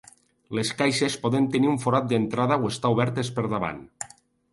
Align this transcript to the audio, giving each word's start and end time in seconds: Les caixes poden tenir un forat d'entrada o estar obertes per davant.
Les 0.59 0.69
caixes 0.77 1.17
poden 1.25 1.49
tenir 1.55 1.69
un 1.73 1.77
forat 1.83 2.07
d'entrada 2.13 2.57
o 2.65 2.71
estar 2.71 2.91
obertes 2.97 3.31
per 3.37 3.45
davant. 3.53 3.83